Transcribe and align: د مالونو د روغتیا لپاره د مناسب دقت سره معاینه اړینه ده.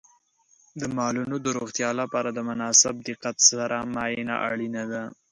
د 0.79 0.81
مالونو 0.97 1.35
د 1.41 1.47
روغتیا 1.57 1.89
لپاره 2.01 2.29
د 2.33 2.39
مناسب 2.49 2.93
دقت 3.09 3.35
سره 3.49 3.75
معاینه 3.93 4.35
اړینه 4.49 4.83
ده. 4.91 5.03